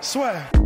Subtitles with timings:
[0.00, 0.60] Soit.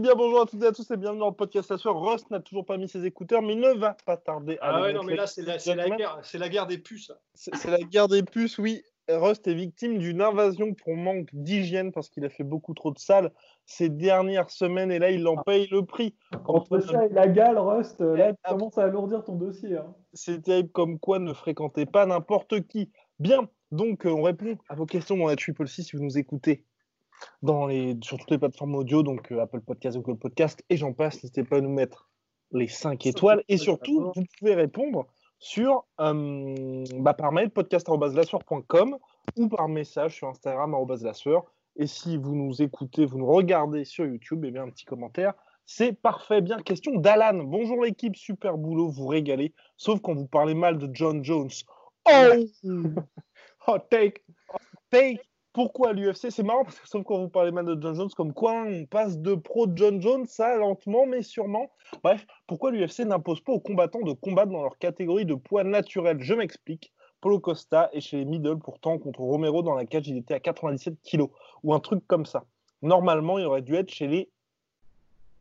[0.00, 2.00] bien bonjour à toutes et à tous et bienvenue dans le podcast soeur.
[2.00, 4.76] Rust n'a toujours pas mis ses écouteurs, mais il ne va pas tarder à.
[4.76, 7.12] Ah ouais, non, mais là, c'est la, la, guerre, la guerre des puces.
[7.34, 8.82] C'est la guerre des puces, oui.
[9.16, 12.98] Rust est victime d'une invasion pour manque d'hygiène parce qu'il a fait beaucoup trop de
[12.98, 13.32] salles
[13.66, 15.42] ces dernières semaines et là, il en ah.
[15.44, 16.14] paye le prix.
[16.44, 19.76] Entre ça et la gale, Rust, là, tu commences à alourdir ton dossier.
[19.76, 19.94] Hein.
[20.12, 22.90] C'est terrible comme quoi ne fréquentez pas n'importe qui.
[23.18, 26.18] Bien, donc euh, on répond à vos questions dans la Triple C si vous nous
[26.18, 26.64] écoutez
[27.42, 30.92] dans les, sur toutes les plateformes audio, donc euh, Apple Podcast, Google Podcast et j'en
[30.92, 31.16] passe.
[31.16, 32.08] N'hésitez pas à nous mettre
[32.52, 35.06] les 5 étoiles et surtout, vous pouvez répondre
[35.40, 38.96] sur, euh, bah, par mail podcast.com
[39.36, 40.76] ou par message sur Instagram
[41.76, 44.84] Et si vous nous écoutez, vous nous regardez sur YouTube, et eh bien un petit
[44.84, 45.32] commentaire.
[45.64, 46.40] C'est parfait.
[46.42, 47.44] Bien, question d'Alan.
[47.44, 49.54] Bonjour l'équipe, super boulot, vous régalez.
[49.76, 51.50] Sauf quand vous parlez mal de John Jones.
[52.06, 52.34] Oh,
[53.66, 54.22] oh take,
[54.90, 58.10] take pourquoi l'UFC C'est marrant parce que sauf quand vous parlez mal de John Jones,
[58.16, 61.70] comme quoi on passe de pro John Jones, ça lentement mais sûrement.
[62.04, 66.18] Bref, pourquoi l'UFC n'impose pas aux combattants de combattre dans leur catégorie de poids naturel?
[66.20, 66.92] Je m'explique.
[67.20, 70.40] Polo Costa est chez les middle pourtant contre Romero dans la cage, il était à
[70.40, 71.26] 97 kg
[71.62, 72.44] ou un truc comme ça.
[72.82, 74.30] Normalement, il aurait dû être chez les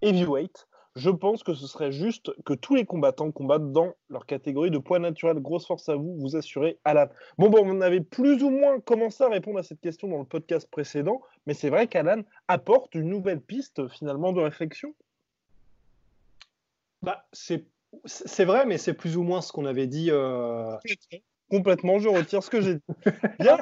[0.02, 4.72] heavyweight je pense que ce serait juste que tous les combattants combattent dans leur catégorie
[4.72, 5.40] de poids naturel.
[5.40, 7.08] Grosse force à vous, vous assurez Alan.
[7.38, 10.26] Bon, bon, on avait plus ou moins commencé à répondre à cette question dans le
[10.26, 14.94] podcast précédent, mais c'est vrai qu'Alan apporte une nouvelle piste finalement de réflexion.
[17.02, 20.10] Bah, c'est vrai, mais c'est plus ou moins ce qu'on avait dit.
[20.12, 20.76] Euh,
[21.50, 22.82] Complètement, je retire ce que j'ai dit.
[23.40, 23.58] Bien.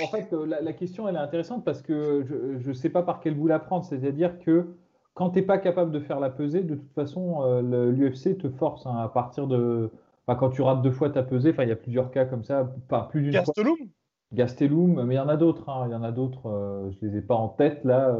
[0.00, 2.24] en fait, la, question, elle est intéressante parce que
[2.60, 3.84] je ne sais pas par quel bout la prendre.
[3.84, 4.68] C'est-à-dire que
[5.16, 8.50] quand tu n'es pas capable de faire la pesée, de toute façon, euh, l'UFC te
[8.50, 9.90] force hein, à partir de.
[10.26, 13.08] quand tu rates deux fois ta pesée, il y a plusieurs cas comme ça, pas
[13.10, 13.76] plus d'une Gastelum?
[14.34, 15.70] Gastelum, mais il y en a d'autres.
[15.70, 16.46] Hein, il y en a d'autres.
[16.50, 18.14] Euh, je les ai pas en tête là,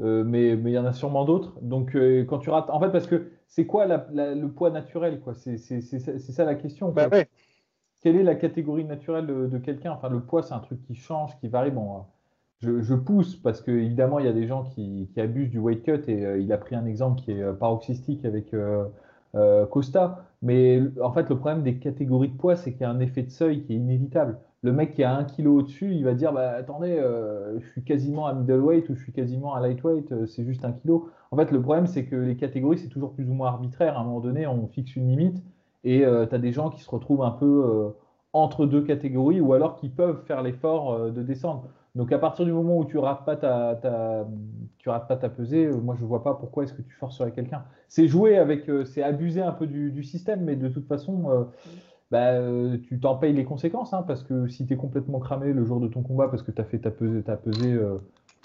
[0.00, 1.58] euh, mais il y en a sûrement d'autres.
[1.62, 1.96] Donc
[2.28, 5.34] quand tu rates, en fait, parce que c'est quoi le poids naturel quoi?
[5.34, 6.92] C'est ça la question.
[6.92, 7.08] Bah
[8.02, 9.90] Quelle est la catégorie naturelle de, de quelqu'un?
[9.90, 11.72] Enfin, le poids, c'est un truc qui change, qui varie.
[11.72, 12.04] Bon,
[12.64, 16.02] je, pousse parce que évidemment il y a des gens qui, abusent du weight cut
[16.08, 18.86] et euh, il a pris un exemple qui est euh, paroxystique avec euh,
[19.66, 20.26] Costa.
[20.42, 23.22] Mais en fait le problème des catégories de poids c'est qu'il y a un effet
[23.22, 24.38] de seuil qui est inévitable.
[24.62, 26.98] Le mec qui a un kilo au-dessus, il va dire bah, attendez,
[27.58, 31.10] je suis quasiment à middleweight ou je suis quasiment à lightweight, c'est juste un kilo.
[31.30, 33.98] En fait le problème c'est que les catégories c'est toujours plus ou moins arbitraire.
[33.98, 35.42] À un moment donné on fixe une limite
[35.84, 37.92] et tu as des gens qui se retrouvent un peu
[38.32, 41.68] entre deux catégories ou alors qui peuvent faire l'effort de descendre.
[41.94, 43.78] Donc à partir du moment où tu rates pas ta,
[44.78, 47.30] tu rates pas ta pesée, euh, moi je vois pas pourquoi est-ce que tu forcerais
[47.30, 47.64] quelqu'un.
[47.88, 51.44] C'est jouer avec, euh, c'est abuser un peu du, système, mais de toute façon, euh,
[52.10, 55.64] bah, tu t'en payes les conséquences, hein, parce que si tu es complètement cramé le
[55.64, 57.78] jour de ton combat parce que tu as fait ta pesée, ta pesée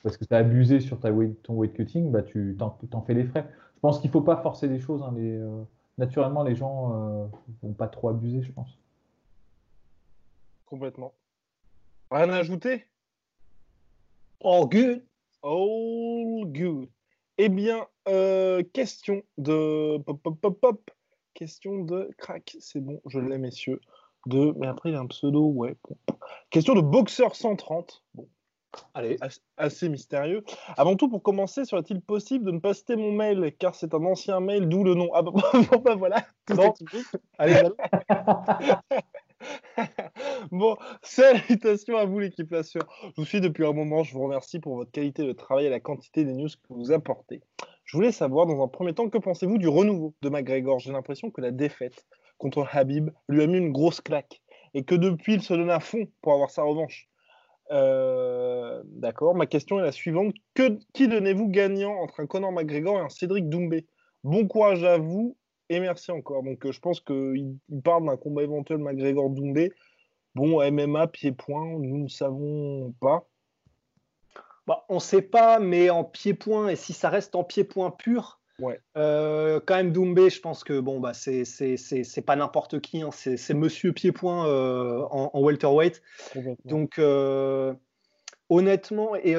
[0.03, 1.09] parce que tu as abusé sur ta
[1.43, 2.55] ton weight cutting, bah, tu
[2.89, 3.49] t'en fais les frais.
[3.75, 5.01] Je pense qu'il faut pas forcer les choses.
[5.01, 5.13] Hein,
[5.97, 7.29] naturellement, les gens
[7.63, 8.77] vont pas trop abuser, je pense.
[10.67, 11.13] Complètement.
[12.11, 12.85] Rien à ajouter?
[14.41, 15.03] All good.
[15.43, 16.89] All good.
[17.37, 20.91] Eh bien, euh, question de pop, pop, pop, pop.
[21.33, 22.55] Question de crack.
[22.59, 23.81] C'est bon, je l'ai, messieurs.
[24.25, 25.75] De, mais après, il y a un pseudo, ouais.
[26.49, 28.03] Question de boxeur 130.
[28.13, 28.27] Bon.
[28.93, 29.17] Allez,
[29.57, 30.43] assez mystérieux.
[30.77, 34.05] Avant tout, pour commencer, serait-il possible de ne pas citer mon mail, car c'est un
[34.05, 35.09] ancien mail, d'où le nom.
[35.13, 35.31] Ah bah,
[35.83, 36.25] bah voilà,
[37.37, 37.69] Allez, allez.
[40.51, 42.79] bon, salutations à vous l'équipe La Je
[43.17, 45.79] vous suis depuis un moment, je vous remercie pour votre qualité de travail et la
[45.79, 47.41] quantité des news que vous apportez.
[47.85, 50.79] Je voulais savoir, dans un premier temps, que pensez-vous du renouveau de McGregor?
[50.79, 52.05] J'ai l'impression que la défaite
[52.37, 54.41] contre Habib lui a mis une grosse claque
[54.73, 57.09] et que depuis, il se donne à fond pour avoir sa revanche.
[57.71, 60.33] Euh, d'accord, ma question est la suivante.
[60.93, 63.87] Qui donnez-vous gagnant entre un Conor McGregor et un Cédric Doumbé?
[64.23, 65.37] Bon courage à vous
[65.69, 66.43] et merci encore.
[66.43, 69.71] Donc euh, je pense qu'il parle d'un combat éventuel McGregor Doumbé.
[70.35, 73.27] Bon, MMA, pied-point, nous ne savons pas.
[74.67, 78.39] Bah, on ne sait pas, mais en pied-point, et si ça reste en pied-point pur,
[78.59, 78.79] Ouais.
[78.97, 81.45] Euh, quand même, Doumbé, je pense que bon, bah, c'est
[82.25, 83.01] pas n'importe qui.
[83.01, 83.09] Hein.
[83.11, 86.01] C'est monsieur pied-point euh, en, en, welterweight.
[86.65, 87.73] Donc, euh,
[88.49, 89.35] honnêtement, et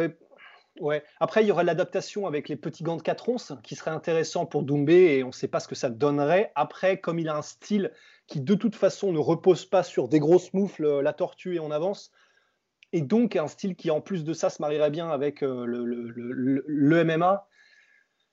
[0.81, 1.05] ouais.
[1.21, 4.47] Après, il y aurait l'adaptation avec les petits gants de 4 onces qui serait intéressant
[4.47, 6.53] pour Doumbé et on ne sait pas ce que ça donnerait.
[6.55, 7.93] Après, comme il a un style
[8.27, 11.71] qui de toute façon ne repose pas sur des grosses moufles, la tortue et en
[11.71, 12.11] avance,
[12.93, 15.85] et donc un style qui en plus de ça se marierait bien avec le, le,
[15.85, 17.47] le, le MMA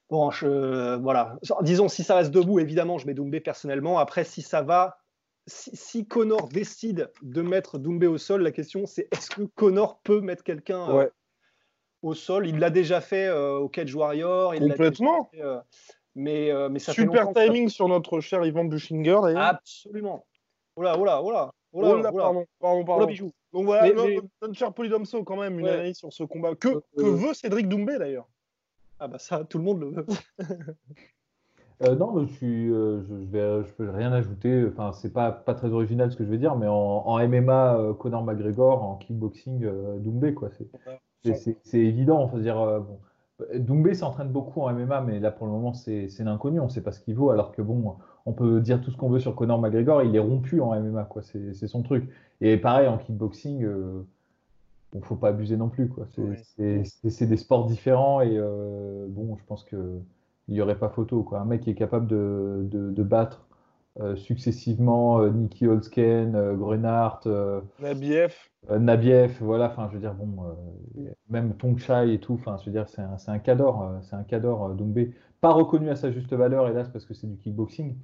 [0.09, 0.29] Bon,
[1.01, 1.37] voilà.
[1.61, 3.99] Disons, si ça reste debout, évidemment, je mets Doumbé personnellement.
[3.99, 4.99] Après, si ça va,
[5.47, 10.21] si, Connor décide de mettre Doumbé au sol, la question c'est est-ce que Connor peut
[10.21, 11.09] mettre quelqu'un euh,
[12.01, 14.55] au sol Il l'a déjà fait euh, au Cage Warrior.
[14.55, 15.29] Complètement.
[15.35, 15.59] Euh,
[16.15, 20.25] mais, mais ça Super timing sur notre cher Ivan Bushinger, Absolument.
[20.75, 21.51] Oula, oula, oula.
[21.73, 23.07] Oula, oula, pardon, pardon, pardon.
[23.53, 23.93] Donc voilà,
[24.41, 26.55] notre cher Polydomso, quand même, une analyse sur ce combat.
[26.55, 28.27] Que, que veut Cédric Doumbé d'ailleurs?
[28.99, 30.05] Ah bah ça, tout le monde le veut.
[31.83, 34.65] Euh, non, je suis, euh, je, vais, je peux rien ajouter.
[34.67, 37.93] Enfin, c'est pas pas très original ce que je vais dire, mais en, MMA, euh,
[37.93, 40.49] Conor McGregor, en kickboxing, Doumbé, quoi.
[40.57, 40.67] C'est
[41.73, 42.21] évident.
[42.21, 42.99] Enfin, dire, bon,
[43.55, 46.59] Doumbé s'entraîne beaucoup en MMA, mais là pour le moment c'est l'inconnu.
[46.59, 47.29] On ne sait pas ce qu'il vaut.
[47.29, 50.19] Alors que bon, on peut dire tout ce qu'on veut sur Conor McGregor, il est
[50.19, 51.21] rompu en MMA, quoi.
[51.21, 52.09] C'est son truc.
[52.41, 53.67] Et pareil en kickboxing
[54.93, 55.91] ne faut pas abuser non plus.
[56.57, 60.01] C'est des sports différents et euh, bon, je pense qu'il
[60.47, 61.23] n'y aurait pas photo.
[61.23, 61.39] Quoi.
[61.39, 63.46] Un mec qui est capable de, de, battre
[63.99, 67.27] euh, successivement euh, Nicky Holzken, Grunhardt,
[67.79, 68.35] Nabiev.
[68.69, 70.55] Nabiev, voilà, enfin, je veux dire, bon,
[71.29, 74.69] même Tongchai et tout, enfin, je veux dire, c'est un, un cador, c'est un cador,
[74.75, 77.95] Doumbé pas reconnu à sa juste valeur, hélas, parce que c'est du kickboxing.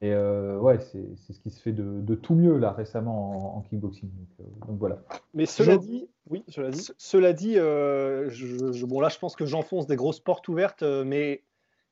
[0.00, 4.10] Et euh, ouais, c'est ce qui se fait de, tout mieux là récemment en, kickboxing.
[4.40, 4.98] Euh, donc, voilà.
[5.32, 9.46] Mais cela dit, oui, cela dit, cela dit, euh, je, bon là, je pense que
[9.46, 11.44] j'enfonce des grosses portes ouvertes, mais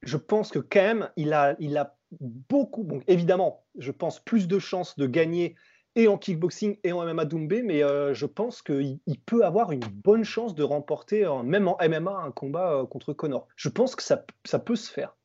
[0.03, 4.49] je pense que quand même, il a, il a beaucoup, bon, évidemment, je pense plus
[4.49, 5.55] de chances de gagner
[5.95, 10.23] et en kickboxing et en MMA Doumbé, mais je pense qu'il peut avoir une bonne
[10.23, 13.49] chance de remporter, même en MMA, un combat contre Connor.
[13.57, 15.17] Je pense que ça, ça peut se faire.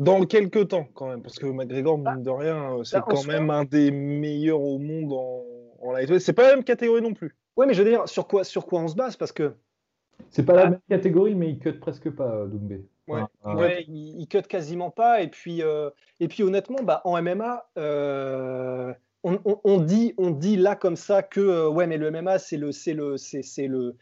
[0.00, 3.50] Dans quelques temps, quand même, parce que McGregor, mine de rien, c'est bah, quand même
[3.50, 5.44] un des meilleurs au monde en,
[5.80, 6.20] en lightweight.
[6.20, 7.36] C'est pas la même catégorie non plus.
[7.56, 9.16] Ouais, mais je veux dire, sur quoi, sur quoi on se base?
[9.16, 9.54] Parce que.
[10.30, 12.84] C'est pas la même catégorie, mais il cut presque pas, Doumbé.
[13.44, 15.20] Ouais, il, cut quasiment pas.
[15.22, 15.62] Et puis,
[16.20, 17.66] et puis honnêtement, bah, en MMA,
[19.24, 22.72] on, dit, on dit là comme ça que euh, ouais, mais le MMA, c'est le,
[22.72, 23.96] c'est le, c'est, le,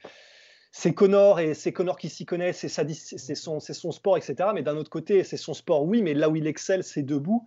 [0.72, 4.50] c'est Connor et c'est Connor qui s'y connaît, c'est, c'est, son, c'est son sport, etc.
[4.54, 7.46] Mais d'un autre côté, c'est son sport, oui, mais là où il excelle, c'est debout.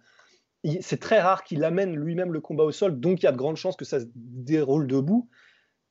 [0.82, 3.38] c'est très rare qu'il amène lui-même le combat au sol, donc il y a de
[3.38, 5.30] grandes chances que ça se déroule debout.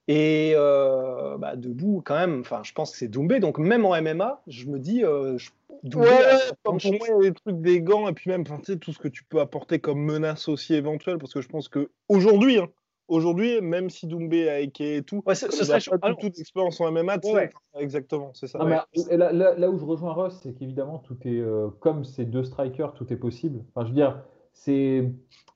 [0.07, 3.41] Et euh, bah, debout, quand même, enfin, je pense que c'est Doumbé.
[3.41, 5.39] Donc, même en MMA, je me dis, euh,
[5.85, 6.19] ouais,
[6.63, 9.09] pour moi, il y a des trucs des gants et puis même tout ce que
[9.09, 11.17] tu peux apporter comme menace aussi éventuelle.
[11.19, 12.69] Parce que je pense qu'aujourd'hui, hein,
[13.09, 16.93] aujourd'hui, même si Doumbé a équé et tout, ce serait pas du tout d'expérience en
[16.93, 17.19] MMA.
[17.79, 18.59] Exactement, c'est ça.
[18.63, 18.85] là,
[19.33, 23.11] là, où je rejoins Ross, c'est qu'évidemment, tout est euh, comme ces deux strikers, tout
[23.13, 23.65] est possible.
[23.75, 24.23] Enfin, je veux dire,
[24.53, 25.11] c'est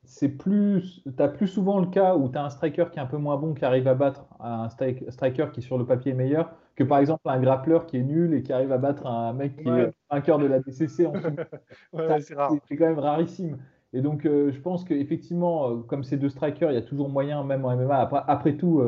[0.09, 3.03] c'est plus, tu as plus souvent le cas où tu as un striker qui est
[3.03, 6.15] un peu moins bon qui arrive à battre un striker qui sur le papier est
[6.15, 9.35] meilleur que par exemple un grappleur qui est nul et qui arrive à battre un
[9.35, 11.13] mec qui est vainqueur de la DCC en
[12.23, 13.59] c'est quand même rarissime.
[13.93, 17.09] Et donc euh, je pense qu'effectivement, euh, comme ces deux strikers, il y a toujours
[17.09, 18.09] moyen, même en MMA.
[18.27, 18.83] Après, tout,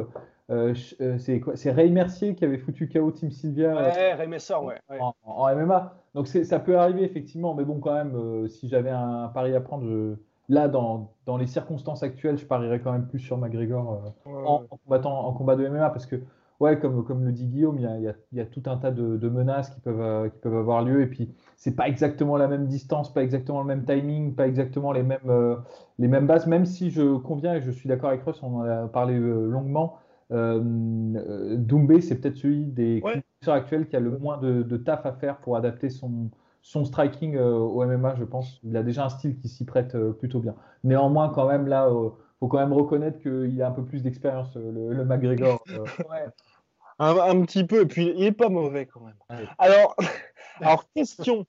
[0.51, 5.55] euh, c'est Ray Mercier qui avait foutu KO Team Sylvia ouais, Ray ouais, en, en,
[5.55, 5.95] MMA.
[6.15, 9.85] Donc ça peut arriver effectivement, mais bon quand même, si j'avais un pari à prendre,
[9.85, 10.15] je
[10.51, 14.65] Là, dans, dans, les circonstances actuelles, je parierais quand même plus sur McGregor euh, en,
[14.65, 16.17] combattant, en combat de MMA parce que,
[16.59, 18.77] ouais, comme, comme le dit Guillaume, il y a, y a, y a tout un
[18.77, 21.03] tas de, de menaces qui peuvent, euh, qui peuvent avoir lieu.
[21.03, 24.91] Et puis, c'est pas exactement la même distance, pas exactement le même timing, pas exactement
[24.91, 25.55] les mêmes, euh,
[26.01, 26.49] les mêmes bases.
[26.49, 29.99] Même si je conviens et je suis d'accord avec Russ, on en a parlé longuement.
[30.31, 33.23] Doumbé, c'est peut-être celui des ouais.
[33.47, 36.31] actuels qui a le moins de, de, taf à faire pour adapter son,
[36.63, 38.61] son striking euh, au MMA, je pense.
[38.63, 40.55] Il a déjà un style qui s'y prête euh, plutôt bien.
[40.85, 44.55] Néanmoins, quand même, là, euh, faut quand même reconnaître qu'il a un peu plus d'expérience,
[44.55, 45.63] le, McGregor.
[46.99, 49.47] un, petit peu, et puis il est pas mauvais quand même.
[49.59, 49.97] Alors,
[50.61, 51.47] alors question.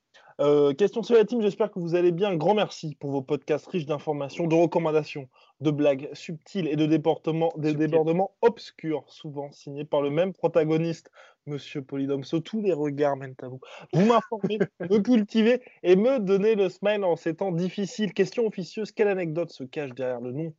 [0.78, 2.36] Question sur la team, j'espère que vous allez bien.
[2.36, 5.28] Grand merci pour vos podcasts riches d'informations, de recommandations,
[5.60, 11.12] de blagues subtiles et de débordements, des débordements obscurs, souvent signés par le même protagoniste,
[11.46, 12.40] Monsieur Polydomso.
[12.40, 13.60] Tous les regards mènent à vous.
[13.94, 18.14] Vous m'informez, me cultiver et me donner le smile en ces temps difficiles.
[18.14, 20.54] Question officieuse quelle anecdote se cache derrière le nom?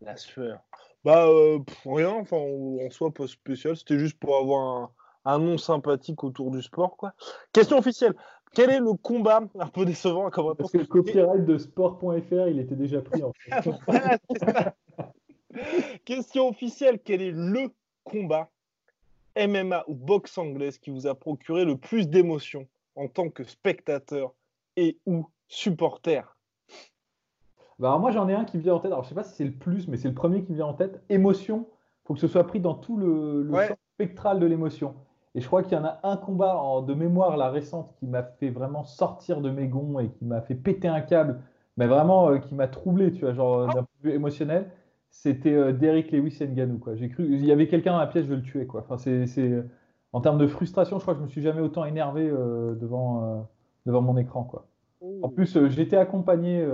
[0.00, 0.60] La sueur.
[1.04, 3.76] Bah, euh, rien, enfin, en soi, pas spécial.
[3.76, 4.90] C'était juste pour avoir un,
[5.26, 7.12] un nom sympathique autour du sport, quoi.
[7.52, 8.14] Question officielle.
[8.54, 12.58] Quel est le combat un peu décevant comme Parce que le copyright de sport.fr, il
[12.58, 14.74] était déjà pris en fait.
[16.04, 17.70] Question officielle, quel est le
[18.04, 18.50] combat
[19.36, 24.32] MMA ou boxe anglaise qui vous a procuré le plus d'émotions en tant que spectateur
[24.76, 26.22] et ou supporter?
[27.78, 28.92] Bah moi j'en ai un qui me vient en tête.
[28.92, 30.66] Alors je sais pas si c'est le plus, mais c'est le premier qui me vient
[30.66, 31.02] en tête.
[31.10, 31.68] Émotion.
[32.04, 33.50] Faut que ce soit pris dans tout le,
[33.94, 34.94] spectral de l'émotion.
[35.36, 38.22] Et je crois qu'il y en a un combat de mémoire, la récente, qui m'a
[38.22, 41.40] fait vraiment sortir de mes gonds et qui m'a fait péter un câble,
[41.76, 44.70] mais vraiment euh, qui m'a troublé, tu vois, genre euh, d'un point de vue émotionnel.
[45.10, 46.96] C'était euh, Derrick Lewis Nganou, quoi.
[46.96, 48.80] J'ai cru, il y avait quelqu'un dans la pièce, je veux le tuer, quoi.
[48.88, 49.62] Enfin, c'est,
[50.14, 53.46] en termes de frustration, je crois que je me suis jamais autant énervé devant,
[53.84, 54.66] devant mon écran, quoi.
[55.22, 56.66] En plus, j'étais accompagné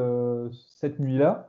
[0.79, 1.49] cette nuit-là.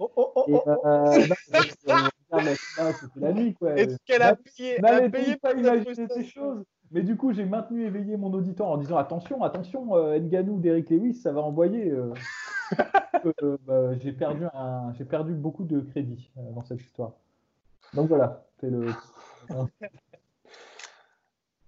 [0.00, 1.92] Oh, oh, oh, oh, oh.
[2.30, 3.74] c'était la nuit, quoi.
[3.74, 7.84] Est-ce qu'elle a payé, elle payé pas imaginer ces choses mais du coup, j'ai maintenu
[7.84, 11.90] éveillé mon auditeur en disant attention, attention, euh, Nganou, Derrick Lewis, ça va envoyer.
[11.90, 12.12] Euh.
[13.42, 17.14] Euh, bah, j'ai perdu un, j'ai perdu beaucoup de crédit euh, dans cette histoire.
[17.94, 18.92] Donc voilà, c'est le.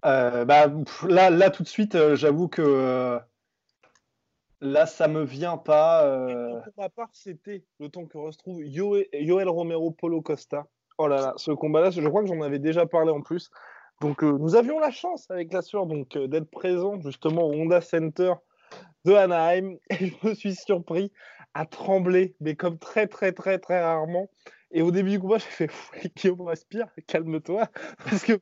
[0.02, 0.70] bah,
[1.08, 3.18] là, là, tout de suite, j'avoue que
[4.60, 6.04] Là, ça me vient pas.
[6.04, 6.60] Euh...
[6.60, 10.66] Pour ma part, c'était le temps que retrouve Yoel Romero Polo Costa.
[10.98, 13.50] Oh là là, ce combat-là, je crois que j'en avais déjà parlé en plus.
[14.02, 17.54] Donc, euh, nous avions la chance avec la sueur donc euh, d'être présents justement au
[17.54, 18.32] Honda Center
[19.04, 21.10] de Anaheim et je me suis surpris
[21.54, 24.28] à trembler, mais comme très très très très rarement.
[24.72, 25.70] Et au début du combat, j'ai fait
[26.16, 27.66] Guillaume respire, calme-toi,
[28.04, 28.34] parce que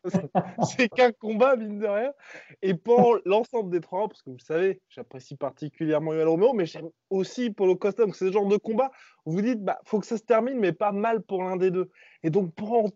[0.65, 2.13] c'est qu'un combat, mine de rien.
[2.61, 6.91] Et pendant l'ensemble des trois parce que vous savez, j'apprécie particulièrement Yoel Romero, mais j'aime
[7.09, 8.05] aussi Polo Costa.
[8.05, 8.91] Donc, c'est ce genre de combat
[9.25, 11.71] où vous dites, bah, faut que ça se termine, mais pas mal pour l'un des
[11.71, 11.91] deux.
[12.23, 12.91] Et donc, pendant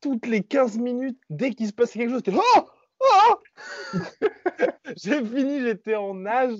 [0.00, 3.34] toutes les 15 minutes, dès qu'il se passait quelque chose, c'était oh, oh
[4.96, 6.58] J'ai fini, j'étais en nage.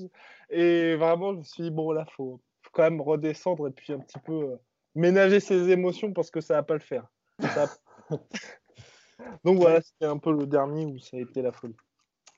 [0.51, 3.93] Et vraiment, je me suis dit, bon, là, faut, faut quand même redescendre et puis
[3.93, 4.59] un petit peu.
[4.95, 7.07] Ménager ses émotions parce que ça va pas le faire.
[9.45, 11.77] Donc voilà, c'était un peu le dernier où ça a été la folie.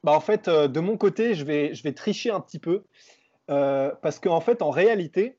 [0.02, 2.84] Bah en fait, euh, de mon côté, je vais, je vais tricher un petit peu
[3.50, 5.38] euh, parce qu'en en fait, en réalité,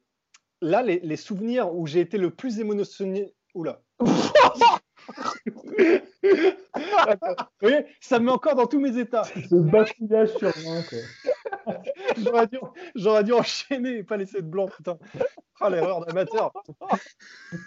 [0.62, 3.34] là, les, souvenirs où j'ai été le plus émotionné.
[3.53, 3.82] Oula.
[4.00, 4.08] Vous
[7.62, 9.24] voyez, ça me met encore dans tous mes états.
[9.24, 10.82] Ce bafouillage sur moi.
[12.96, 14.98] J'aurais dû, enchaîner et pas laisser de blanc, putain.
[15.62, 16.51] Oh, l'erreur d'amateur.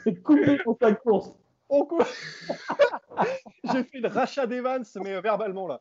[0.02, 1.32] C'est coupé pour ta course.
[3.64, 5.80] J'ai fait le rachat d'Evans, mais verbalement là.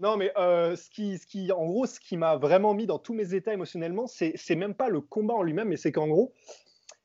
[0.00, 2.98] non, mais euh, ce, qui, ce qui, en gros, ce qui m'a vraiment mis dans
[2.98, 6.32] tous mes états émotionnellement, c'est même pas le combat en lui-même, mais c'est qu'en gros,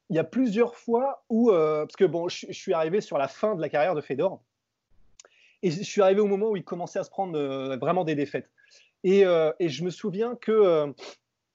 [0.09, 3.27] il y a plusieurs fois où, euh, parce que bon, je, suis arrivé sur la
[3.27, 4.41] fin de la carrière de Fedor,
[5.61, 8.15] et je suis arrivé au moment où il commençait à se prendre euh, vraiment des
[8.15, 8.49] défaites.
[9.03, 10.93] Et, et, je me souviens que,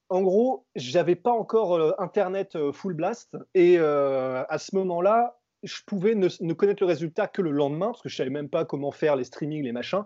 [0.09, 6.29] en gros, j'avais pas encore Internet full blast, et à ce moment-là, je pouvais ne,
[6.41, 9.17] ne, connaître le résultat que le lendemain, parce que je savais même pas comment faire
[9.17, 10.05] les streamings, les machins.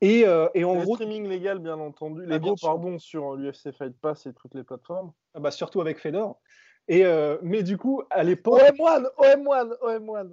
[0.00, 2.26] Et, euh, et en gros, streaming légal, bien entendu.
[2.26, 5.12] Les ah, pardon, sur l'UFC Fight Pass et toutes les plateformes.
[5.34, 6.40] Ah bah, surtout avec Fedor.
[6.88, 8.60] Et euh, mais du coup, à l'époque.
[8.60, 10.30] OM1, OM1, OM1.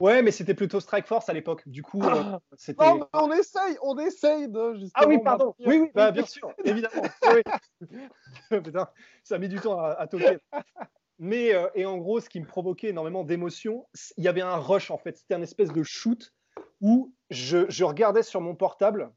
[0.00, 1.62] Ouais, mais c'était plutôt Strike Force à l'époque.
[1.66, 2.82] Du coup, euh, c'était.
[2.82, 4.88] Non, on essaye, on essaye de.
[4.94, 5.54] Ah oui, pardon.
[5.58, 7.02] Oui, oui, bah, bien sûr, évidemment.
[8.50, 8.88] Putain,
[9.22, 10.38] ça a mis du temps à, à toquer.
[11.22, 13.86] Mais et en gros, ce qui me provoquait énormément d'émotion,
[14.16, 15.18] il y avait un rush en fait.
[15.18, 16.32] C'était un espèce de shoot
[16.80, 19.12] où je, regardais sur mon portable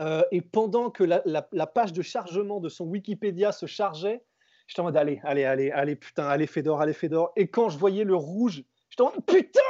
[0.00, 4.22] euh, et pendant que la, page de chargement de son Wikipédia se chargeait,
[4.66, 7.32] j'étais en mode allez, allez, allez, allez, putain, allez, Fedor, allez, Fedor.
[7.36, 9.60] Et quand je voyais le rouge, j'étais en mode putain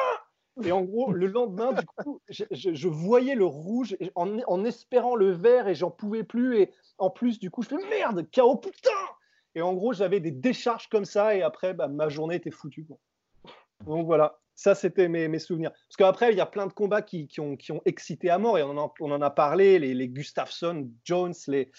[0.64, 5.68] Et en gros, le lendemain, du coup, je, voyais le rouge en, espérant le vert
[5.68, 6.60] et j'en pouvais plus.
[6.60, 8.90] Et en plus, du coup, je fais merde, KO, putain
[9.56, 12.86] Et en gros, j'avais des décharges comme ça et après, bah, ma journée était foutue.
[13.86, 14.38] Donc voilà.
[14.54, 15.70] Ça, c'était mes, souvenirs.
[15.70, 18.76] Parce qu'après, il y a plein de combats qui, ont, excité à mort, et on
[18.78, 21.70] en a, parlé, les, les Gustafsson, Jones, les,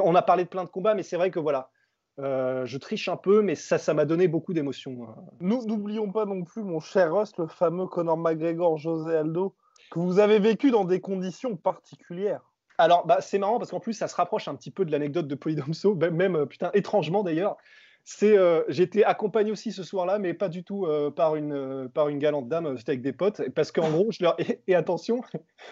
[0.00, 1.70] on a parlé de plein de combats, mais c'est vrai que voilà,
[2.18, 5.04] Euh, je triche un peu, mais ça, ça m'a donné beaucoup d'émotions.
[5.04, 5.14] hein.
[5.40, 9.54] Nous, n'oublions pas non plus, mon cher Ross, le fameux Conor McGregor, José Aldo,
[9.90, 12.49] que vous avez vécu dans des conditions particulières.
[12.80, 15.28] Alors, bah, c'est marrant parce qu'en plus, ça se rapproche un petit peu de l'anecdote
[15.28, 17.56] de Polydomso, même, euh, putain, étrangement d'ailleurs.
[18.04, 22.08] C'est, euh, j'étais accompagné aussi ce soir-là, mais pas du tout euh, par, une, par
[22.08, 25.20] une galante dame, c'était avec des potes, parce qu'en gros, je leur, et, et attention,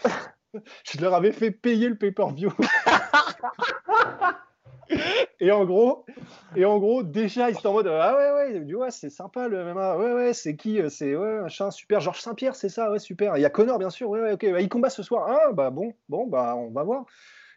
[0.85, 2.53] je leur avais fait payer le pay-per-view.
[5.41, 6.05] et en gros,
[6.57, 9.65] et en gros, déjà, ils étaient en mode ah ouais ouais, ouais c'est sympa le
[9.65, 12.99] MMA, ouais ouais, c'est qui, euh, c'est ouais machin super, Georges Saint-Pierre, c'est ça, ouais
[12.99, 13.37] super.
[13.37, 15.53] Il y a Connor bien sûr, ouais ouais, ok, bah, il combat ce soir, ah
[15.53, 17.05] bah bon, bon bah on va voir.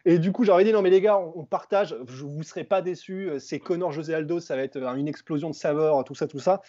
[0.04, 2.82] Et du coup, j'aurais dit non mais les gars, on, partage, je vous serez pas
[2.82, 6.14] déçus, euh, c'est Connor José Aldo, ça va être euh, une explosion de saveurs, tout
[6.14, 6.60] ça tout ça.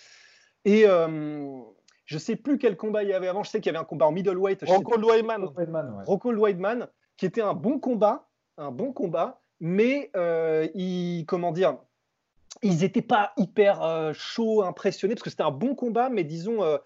[0.65, 1.59] Et euh,
[2.05, 3.87] je sais plus quel combat il y avait avant, je sais qu'il y avait un
[3.87, 5.45] combat en middleweight, je sais Rocco Weidman.
[5.55, 6.03] Weidman, ouais.
[6.05, 8.27] Rocco Weidman, qui était un bon combat,
[8.57, 11.77] un bon combat, mais euh, il, comment dire,
[12.63, 16.61] ils n'étaient pas hyper euh, chauds, impressionnés, parce que c'était un bon combat, mais disons,
[16.65, 16.77] euh,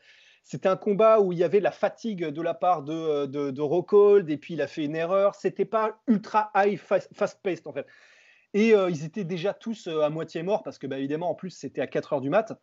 [0.43, 4.29] c'était un combat où il y avait la fatigue de la part de, de, Rockhold,
[4.29, 5.33] et puis il a fait une erreur.
[5.33, 7.87] C'était pas ultra high, fast- fast-paced en fait.
[8.53, 11.81] Et ils étaient déjà tous à moitié morts, parce que bah, évidemment, en plus, c'était
[11.81, 12.53] à 4 heures du mat.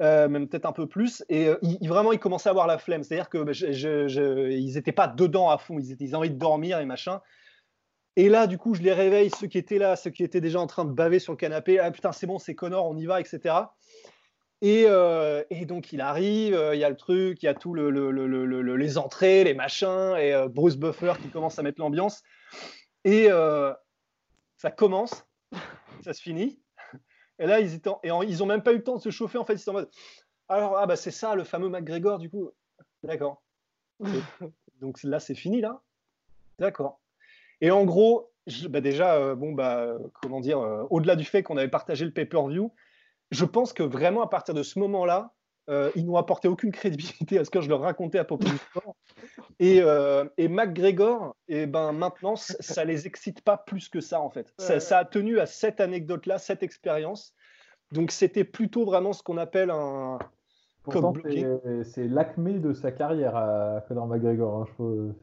[0.00, 3.04] même peut-être un peu plus, et ils, ils- vraiment ils commençaient à avoir la flemme,
[3.04, 6.80] c'est-à-dire que bah, ils n'étaient pas dedans à fond, ils, ils avaient envie de dormir
[6.80, 7.20] et machin.
[8.16, 10.60] Et là, du coup, je les réveille, ceux qui étaient là, ceux qui étaient déjà
[10.60, 11.78] en train de baver sur le canapé.
[11.78, 13.54] Ah putain, c'est bon, c'est Connor, on y va, etc.
[14.60, 17.54] Et, euh, et donc, il arrive, euh, il y a le truc, il y a
[17.54, 21.30] tout le, le- le- le- le- les entrées, les machins, et euh, Bruce Buffer qui
[21.30, 22.22] commence à mettre l'ambiance.
[23.04, 23.28] Et
[24.56, 25.26] ça commence,
[26.04, 26.60] ça se finit.
[27.40, 29.02] Et là, ils, étaient en- et en- ils ont même pas eu le temps de
[29.02, 29.38] se chauffer.
[29.38, 29.90] En fait, ils sont en mode
[30.48, 32.50] Alors, ah bah c'est ça, le fameux McGregor, du coup.
[33.02, 33.42] D'accord.
[34.80, 35.80] Donc là, c'est fini, là
[36.60, 37.00] D'accord.
[37.62, 41.42] Et en gros, je- bah déjà, euh, bon, bah, comment dire, euh, au-delà du fait
[41.42, 42.72] qu'on avait partagé le pay-per-view,
[43.30, 45.32] je pense que vraiment à partir de ce moment-là,
[45.70, 48.56] euh, ils n'ont apporté aucune crédibilité à ce que je leur racontais à propos du
[48.58, 48.96] sport.
[49.60, 54.28] Et, euh, et McGregor, et ben maintenant, ça les excite pas plus que ça en
[54.28, 54.52] fait.
[54.58, 57.32] Ça, a tenu à cette anecdote-là, cette expérience.
[57.92, 60.18] Donc c'était plutôt vraiment ce qu'on appelle un
[60.82, 64.56] Pourtant, c'est- c'est l'acmé de sa carrière à Conor McGregor.
[64.62, 65.14] hein, je trouve.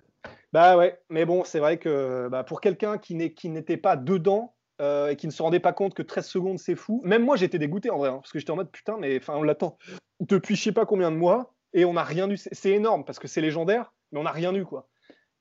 [0.52, 5.10] Bah ouais, mais bon, c'est vrai que bah, pour quelqu'un qui n'était pas dedans euh,
[5.10, 7.60] et qui ne se rendait pas compte que 13 secondes c'est fou, même moi j'étais
[7.60, 9.78] dégoûté en vrai, hein, parce que j'étais en mode putain, mais enfin on l'attend
[10.22, 12.38] depuis je sais pas combien de mois et on n'a rien eu.
[12.38, 14.88] C'est énorme parce que c'est légendaire, mais on n'a rien eu quoi.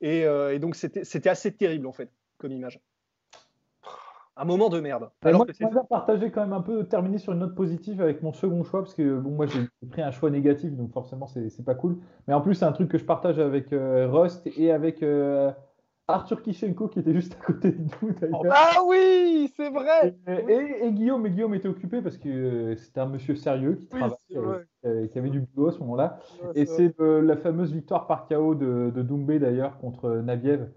[0.01, 2.81] Et, euh, et donc c'était assez terrible en fait comme image.
[4.41, 5.11] Un moment de merde.
[5.23, 8.23] Alors moi, que préfère partager quand même un peu, terminer sur une note positive avec
[8.23, 11.65] mon second choix, parce que bon, moi j'ai pris un choix négatif, donc forcément c'est
[11.65, 11.99] pas cool.
[12.29, 15.51] Mais en plus, c'est un truc que je partage avec euh, Rust et avec euh,
[16.07, 18.43] Arthur Kishenko qui était juste à côté de nous d'ailleurs.
[18.55, 20.15] Ah oui, c'est vrai.
[20.29, 23.75] Et, et- et Guillaume, mais Guillaume était occupé parce que euh, c'était un monsieur sérieux
[23.75, 24.19] qui Oui, travaillait,
[24.83, 25.09] vrai.
[25.09, 26.21] qui avait, du boulot à ce moment-là.
[26.45, 30.69] Ouais, Et c'est euh, la fameuse victoire par KO de, de Doumbé d'ailleurs contre Naviev.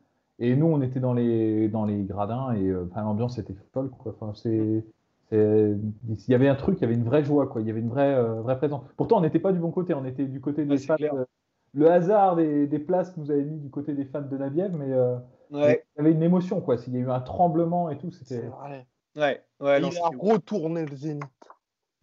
[0.43, 3.89] Et nous, on était dans les, dans les gradins et euh, enfin, l'ambiance était folle.
[3.91, 4.13] Quoi.
[4.19, 4.84] Enfin, c'est,
[5.30, 5.75] c'est-
[6.08, 7.62] il y avait un truc, il y avait une vraie joie, quoi.
[7.62, 8.82] il y avait une vraie, euh, vraie présence.
[8.97, 10.95] Pourtant, on n'était pas du bon côté, on était du côté des Ouais, fans.
[10.99, 11.25] euh,
[11.73, 14.91] le hasard des, des places nous avait mis du côté des fans de Naviev, mais
[14.91, 15.15] euh,
[15.51, 16.60] Ouais, il y avait une émotion.
[16.60, 16.77] Quoi.
[16.88, 18.10] Il y a eu un tremblement et tout.
[18.12, 18.47] C'est C'était...
[18.47, 18.88] vrai.
[19.17, 21.23] ouais, ouais, non, il a retourné le zénith.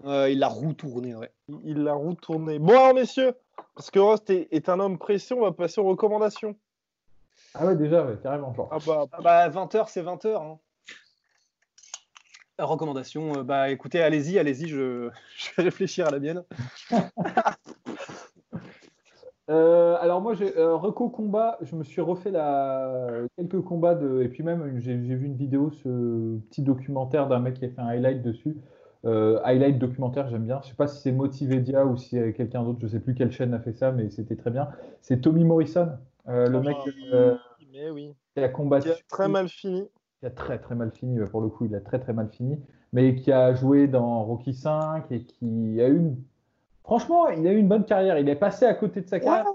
[0.04, 1.30] il l'a ouais.
[1.64, 2.58] Il- l'a retourné.
[2.60, 3.32] Bon alors messieurs,
[3.74, 6.54] parce que Rost est, est un homme précis, on va passer aux recommandations.
[7.54, 8.52] Ah ouais, déjà, ouais, carrément.
[8.54, 8.68] Genre.
[8.70, 10.36] Ah bah, Ah bah 20h, c'est 20h.
[10.36, 10.58] Hein.
[12.58, 15.10] Recommandation, euh, bah écoutez, allez-y, allez-y, je...
[15.36, 16.42] je vais réfléchir à la mienne.
[19.50, 23.08] Euh, alors moi, j'ai euh, Reco combat, je me suis refait la...
[23.38, 24.20] quelques combats de...
[24.20, 27.80] et puis même j'ai vu une vidéo, ce petit documentaire d'un mec qui a fait
[27.80, 28.58] un highlight dessus.
[29.06, 30.60] Euh, highlight documentaire, j'aime bien.
[30.62, 33.54] Je sais pas si c'est Motivedia ou si quelqu'un d'autre, je sais plus quelle chaîne
[33.54, 34.68] a fait ça, mais c'était très bien.
[35.00, 35.92] C'est Tommy Morrison,
[36.28, 36.76] euh, le Ah, mec
[37.12, 37.36] euh,
[37.72, 38.14] mais oui.
[38.34, 39.88] qui a combattu, Qui a très mal fini.
[40.20, 42.60] qui a très très mal fini, pour le coup, il a très très mal fini,
[42.92, 46.16] mais qui a joué dans Rocky 5 et qui a eu une...
[46.84, 48.18] Franchement, il a eu une bonne carrière.
[48.18, 49.46] Il est passé à côté de sa Ouais, carrière.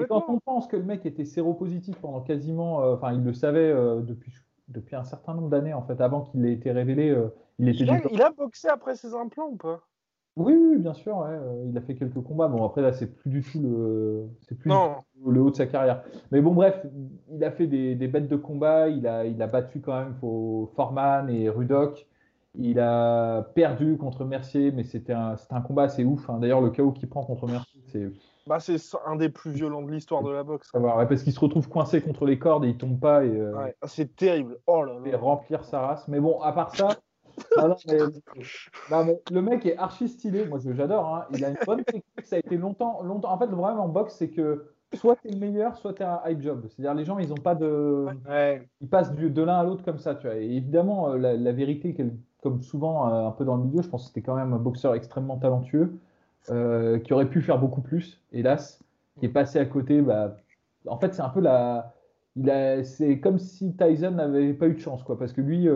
[0.00, 3.32] Et quand on pense que le mec était séropositif pendant quasiment, euh, enfin, il le
[3.32, 4.32] savait depuis,
[4.68, 7.16] depuis un certain nombre d'années, en fait, avant qu'il ait été révélé,
[7.58, 9.80] il était Il a, il a boxé après ses implants ou pas?
[10.36, 12.48] Oui, oui, bien sûr, ouais, euh, il a fait quelques combats.
[12.48, 14.70] Bon, après, là, c'est plus du tout le, c'est plus
[15.24, 16.02] le haut de sa carrière.
[16.32, 16.84] Mais bon, bref,
[17.30, 20.14] il a fait des, des bêtes de combat, il a, il a battu quand même
[20.14, 22.06] faut, Foreman et Rudock.
[22.56, 26.28] Il a perdu contre Mercier, mais c'était un, un combat assez ouf.
[26.30, 26.38] hein.
[26.40, 28.10] D'ailleurs, le KO qu'il prend contre Mercier, c'est
[28.46, 30.70] Bah, c'est un des plus violents de l'histoire de la boxe.
[30.70, 33.28] savoir, ouais, parce qu'il se retrouve coincé contre les cordes et il tombe pas et,
[33.30, 34.58] euh, Ouais, c'est terrible.
[34.66, 35.16] Oh là là.
[35.16, 36.06] remplir sa race.
[36.08, 36.88] Mais bon, à part ça,
[39.30, 40.46] le mec est archi stylé.
[40.46, 41.14] Moi, j'adore.
[41.14, 41.26] Hein.
[41.32, 42.04] Il a une bonne technique.
[42.24, 43.32] Ça a été longtemps, longtemps.
[43.32, 46.02] En fait, le problème en boxe, c'est que soit tu es le meilleur, soit tu
[46.02, 46.66] es un hype job.
[46.68, 48.06] C'est-à-dire, les gens, ils ont pas de.
[48.80, 50.14] Ils passent de l'un à l'autre comme ça.
[50.14, 50.36] Tu vois.
[50.36, 51.96] Et évidemment, euh, la, vérité,
[52.42, 54.58] comme souvent euh, un peu dans le milieu, je pense que c'était quand même un
[54.58, 55.98] boxeur extrêmement talentueux,
[56.50, 58.80] euh, qui aurait pu faire beaucoup plus, hélas,
[59.18, 60.00] qui est passé à côté.
[60.00, 60.36] Bah,
[60.86, 61.94] en fait, c'est un peu la.
[62.36, 65.68] Il a, c'est comme si Tyson n'avait pas eu de chance, quoi, parce que lui,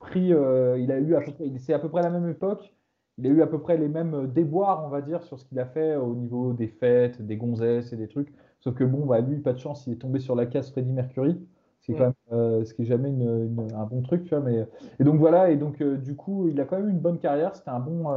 [0.00, 2.72] pris, il a eu à peu près, c'est à peu près la même époque
[3.18, 5.44] il a eu à peu près les mêmes euh, déboires, on va dire, sur ce
[5.44, 8.32] qu'il a fait au niveau des fêtes, des gonzesses et des trucs.
[8.60, 10.92] Sauf que bon, bah, lui, pas de chance, il est tombé sur la casse Freddie
[10.92, 11.38] Mercury.
[11.80, 14.40] C'est quand même, euh, ce qui est jamais un bon truc, tu vois.
[14.40, 14.66] Mais...
[14.98, 17.18] Et donc voilà, et donc euh, du coup, il a quand même eu une bonne
[17.18, 17.54] carrière.
[17.54, 18.08] C'était un bon,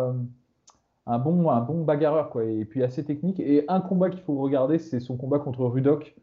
[1.06, 2.46] un bon, un bon bagarreur, quoi.
[2.46, 3.40] Et puis assez technique.
[3.40, 6.16] Et un combat qu'il faut regarder, c'est son combat contre Rudock,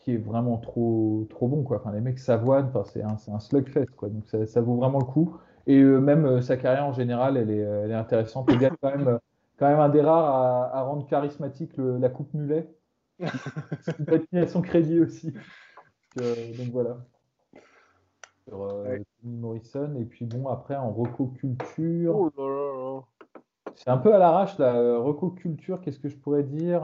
[0.00, 1.78] qui est vraiment trop, trop bon, quoi.
[1.78, 4.08] Enfin, les mecs s'avoinent, enfin, c'est un, un slugfest, quoi.
[4.08, 5.36] Donc ça, ça vaut vraiment le coup.
[5.66, 8.50] Et euh, même euh, sa carrière en général, elle est, elle est intéressante.
[8.50, 9.18] Le gars, quand même, euh,
[9.58, 12.68] quand même un des rares à, rendre charismatique la coupe mulet.
[13.20, 15.34] Il va tenir son crédit aussi.
[16.16, 16.96] donc voilà.
[18.48, 18.84] Sur
[19.22, 19.94] Morrison.
[20.00, 22.30] Et puis bon, après, en recoculture.
[22.38, 23.04] Oh
[23.76, 26.82] C'est un peu à l'arrache, la recoculture, qu'est-ce que je pourrais dire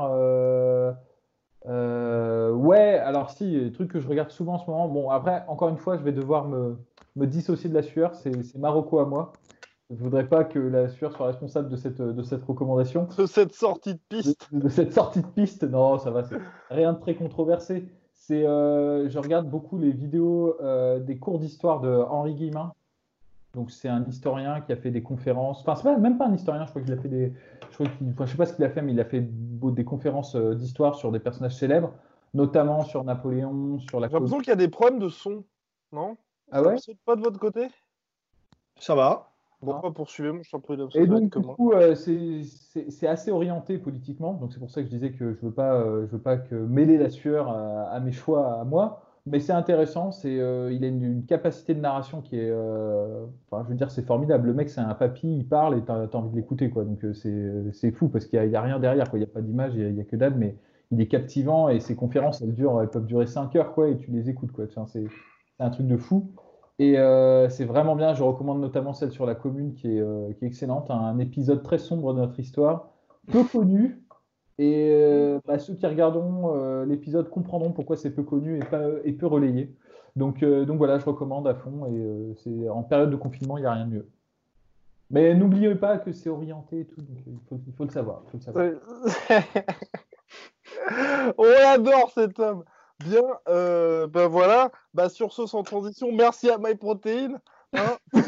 [1.66, 4.88] Ouais, alors si, le truc que je regarde souvent en ce moment.
[4.88, 6.76] Bon, après, encore une fois, je vais devoir me,
[7.16, 9.32] me dissocier de la sueur, c'est Marocco à moi.
[9.90, 13.08] Je ne voudrais pas que la sueur soit responsable de cette, de cette recommandation.
[13.16, 14.48] De cette sortie de piste.
[14.52, 16.22] De, cette sortie de piste, non, ça va,
[16.70, 17.88] rien de très controversé.
[18.12, 22.72] C'est, euh, je regarde beaucoup les vidéos euh, des cours d'histoire de Henri Guillemin.
[23.56, 25.62] Donc c'est un historien qui a fait des conférences.
[25.66, 26.66] Enfin, c'est même pas un historien.
[26.66, 27.32] Je crois qu'il a fait des.
[27.70, 27.76] Je,
[28.12, 30.94] crois sais pas ce qu'il a fait, mais il a fait des conférences euh, d'histoire
[30.94, 31.92] sur des personnages célèbres,
[32.34, 34.08] notamment sur Napoléon, sur la.
[34.08, 35.42] J'ai l'impression qu'il y a des problèmes de son,
[35.90, 36.18] non?
[36.52, 36.76] Ah ouais?
[37.06, 37.68] Pas de votre côté?
[38.78, 39.32] Ça va.
[39.62, 40.60] Bon, pas poursuivez-moi, je t'en
[40.94, 44.34] Et donc, du coup, euh, c'est assez orienté politiquement.
[44.34, 46.36] Donc, c'est pour ça que je disais que je veux pas, euh, je veux pas
[46.36, 49.05] que mêler la sueur à, mes choix à moi.
[49.26, 50.12] Mais c'est intéressant.
[50.12, 54.06] C'est, euh, il a une, capacité de narration qui est, enfin, je veux dire, c'est
[54.06, 54.48] formidable.
[54.48, 56.84] Le mec, c'est un papy, il parle et tu as, envie de l'écouter, quoi.
[56.84, 59.18] Donc, c'est fou parce qu'il n'y a, rien derrière, quoi.
[59.18, 60.56] Il n'y a pas d'image, il n'y a, que dalle, mais
[60.92, 63.96] il est captivant et ses conférences, elles durent, elles peuvent durer 5 heures, quoi, et
[63.96, 64.66] tu les écoutes, quoi.
[64.86, 65.04] c'est
[65.58, 66.30] un truc de fou.
[66.78, 68.14] Et euh, c'est vraiment bien.
[68.14, 70.90] Je recommande notamment celle sur la commune qui est, euh, qui est excellente.
[70.90, 72.90] Un épisode très sombre de notre histoire,
[73.30, 74.02] peu connu.
[74.58, 79.12] Et euh, bah, ceux qui regarderont l'épisode comprendront pourquoi c'est peu connu et, pas, et
[79.12, 79.74] peu relayé.
[80.16, 81.86] Donc, donc voilà, je recommande à fond.
[81.86, 84.08] Et c'est en période de confinement, il n'y a rien de mieux.
[85.10, 87.00] Mais n'oubliez pas que c'est orienté et tout.
[87.00, 88.22] Donc il, faut, il faut le savoir.
[88.24, 88.66] Il faut le savoir.
[91.38, 92.64] On adore cet homme.
[93.04, 94.70] Bien, euh, ben voilà.
[94.94, 97.38] Bah sur ce, sans transition, merci à MyProtein.
[97.74, 97.98] Hein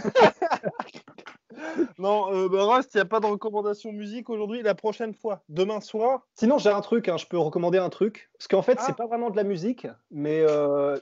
[1.98, 5.42] non, euh, bah Rust, il n'y a pas de recommandation musique aujourd'hui, la prochaine fois,
[5.48, 6.26] demain soir.
[6.34, 8.30] Sinon, j'ai un truc, hein, je peux recommander un truc.
[8.38, 8.94] Parce qu'en fait, c'est ah.
[8.94, 10.40] pas vraiment de la musique, mais.
[10.40, 10.98] Euh,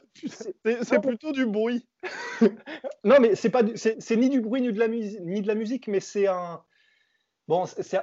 [0.82, 1.86] c'est plutôt du bruit.
[3.04, 5.88] non, mais c'est pas c'est ni du bruit ni de la, ni de la musique,
[5.88, 6.62] mais c'est un.
[7.48, 8.00] Bon, c'est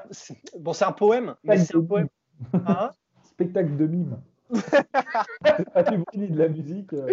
[0.57, 1.35] bon, un poème.
[1.43, 2.07] Mais c'est un poème.
[2.53, 2.91] Hein?
[3.23, 4.21] Spectacle de mime.
[4.51, 6.93] de la musique.
[6.93, 7.09] Euh?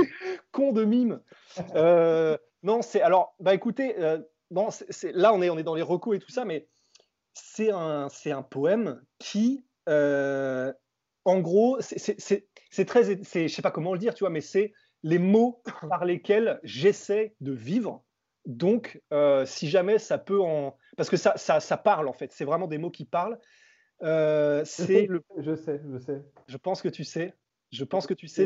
[0.53, 1.21] Con de mime.
[1.75, 3.97] Euh, non, c'est alors, bah écoutez,
[4.57, 6.69] euh, c'est, là on est, on est dans les recos et tout ça, mais
[7.35, 8.09] c'est un,
[8.51, 14.41] poème qui, en gros, c'est, très, je sais pas comment le dire, tu vois, mais
[14.41, 18.05] c'est les mots par lesquels j'essaie de vivre.
[18.47, 19.01] Donc,
[19.45, 22.67] si jamais ça peut en, parce que ça, ça, ça parle en fait, c'est vraiment
[22.67, 23.39] des mots qui parlent.
[24.03, 25.23] Euh, c'est le...
[25.39, 26.23] Je sais, je sais.
[26.47, 27.35] Je pense que tu sais.
[27.71, 28.45] Je pense que tu sais.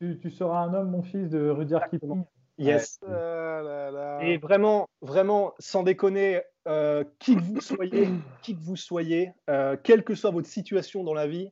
[0.00, 2.24] Tu, tu, seras un homme, mon fils, de Rudyard Kipling.
[2.58, 2.98] Yes.
[3.06, 8.08] Ah Et vraiment, vraiment, sans déconner, euh, qui que vous soyez,
[8.42, 11.50] qui que vous soyez, euh, quelle que soit votre situation dans la vie,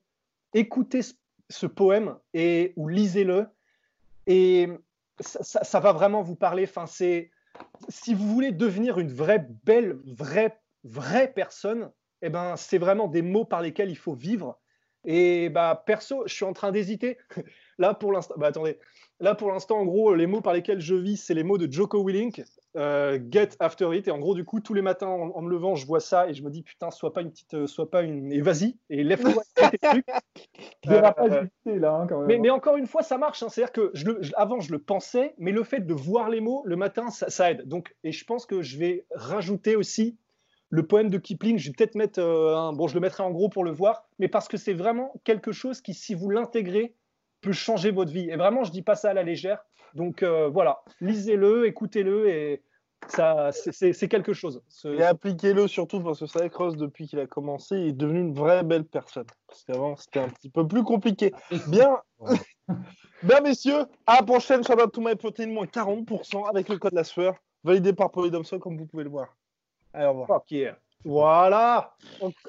[0.55, 1.01] écoutez
[1.51, 3.47] ce, poème et ou lisez-le.
[4.27, 4.69] Et
[5.21, 6.64] ça, ça, va vraiment vous parler.
[6.64, 7.31] Enfin, c'est
[7.88, 11.90] si vous voulez devenir une vraie belle, vraie, vraie personne,
[12.23, 14.59] eh ben, c'est vraiment des mots par lesquels il faut vivre.
[15.05, 17.19] Et bah, perso, je suis en train d'hésiter.
[17.79, 18.79] Là, pour l'instant, bah, attendez.
[19.21, 21.71] Là, pour l'instant, en gros, les mots par lesquels je vis, c'est les mots de
[21.71, 22.43] Joko Willink,
[22.77, 24.09] euh, Get After It.
[24.09, 26.35] Et en gros, du coup, tous les matins, en, me levant, je vois ça et
[26.35, 28.33] je me dis, putain, sois pas une petite, euh, sois pas une.
[28.33, 29.43] Et vas-y, et lève-toi.
[29.62, 30.01] Euh,
[31.64, 32.27] là, hein, quand même.
[32.27, 33.43] Mais, mais, encore une fois, ça marche.
[33.43, 33.49] Hein.
[33.49, 36.62] C'est-à-dire que je le, avant, je le pensais, mais le fait de voir les mots
[36.67, 37.69] le matin, ça, ça aide.
[37.69, 40.19] Donc, et je pense que je vais rajouter aussi
[40.75, 43.31] le poème de Kipling, je vais peut-être mettre euh, un, bon, je le mettrai en
[43.31, 46.97] gros pour le voir, mais parce que c'est vraiment quelque chose qui, si vous l'intégrez,
[47.43, 48.29] peut changer votre vie.
[48.29, 49.65] Et vraiment, je dis pas ça à la légère.
[49.95, 52.63] Donc euh, voilà, lisez-le, écoutez-le et
[53.07, 54.63] ça, c'est quelque chose.
[54.85, 57.93] Et appliquez-le surtout parce que c'est vrai que Ross, depuis qu'il a commencé, il est
[57.93, 59.27] devenu une vraie belle personne.
[59.47, 61.33] Parce qu'avant, c'était un petit peu plus compliqué.
[61.69, 61.99] Bien,
[63.23, 66.95] bien messieurs, à la prochaine, shout out to my protein, moins 40% avec le code
[66.95, 69.37] la sueur, validé par Polydomso, comme vous pouvez le voir.
[69.95, 70.27] Allez, au revoir.
[70.27, 70.77] Fuck yeah.
[71.05, 71.95] Voilà,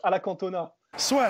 [0.02, 0.72] à la Cantona.
[0.98, 1.30] Soit.